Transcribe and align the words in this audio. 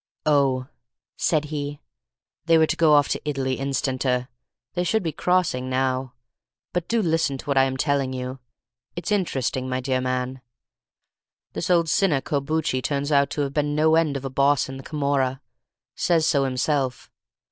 "Oh," 0.25 0.65
said 1.15 1.45
he, 1.53 1.79
"they 2.47 2.57
were 2.57 2.65
to 2.65 2.75
go 2.75 2.93
off 2.93 3.07
to 3.09 3.21
Italy 3.23 3.57
instanter; 3.59 4.29
they 4.73 4.83
should 4.83 5.03
be 5.03 5.11
crossing 5.11 5.69
now. 5.69 6.13
But 6.73 6.87
do 6.87 7.03
listen 7.03 7.37
to 7.37 7.45
what 7.45 7.55
I 7.59 7.65
am 7.65 7.77
telling 7.77 8.11
you; 8.11 8.39
it's 8.95 9.11
interesting, 9.11 9.69
my 9.69 9.79
dear 9.79 10.01
man. 10.01 10.41
This 11.53 11.69
old 11.69 11.87
sinner 11.87 12.19
Corbucci 12.19 12.81
turns 12.81 13.11
out 13.11 13.29
to 13.29 13.41
have 13.41 13.53
been 13.53 13.75
no 13.75 13.93
end 13.93 14.17
of 14.17 14.25
a 14.25 14.31
boss 14.31 14.67
in 14.67 14.77
the 14.77 14.83
Camorra—says 14.83 16.25
so 16.25 16.45
himself. 16.45 17.11